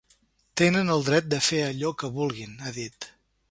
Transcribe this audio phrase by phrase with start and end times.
[0.61, 3.11] Tenen el dret de fer allò que vulguin, ha dit.